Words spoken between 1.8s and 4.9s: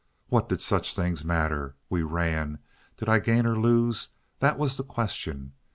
We ran. Did I gain or lose? that was the